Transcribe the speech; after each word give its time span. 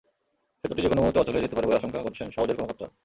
সেতুটি 0.63 0.81
যেকোনো 0.81 1.01
মুহূর্তে 1.01 1.21
অচল 1.21 1.33
হয়ে 1.33 1.45
যেতে 1.45 1.55
পারে 1.55 1.67
বলে 1.67 1.79
আশঙ্কা 1.79 2.05
করছেন 2.05 2.27
সওজের 2.31 2.57
কর্মকর্তারা। 2.57 2.91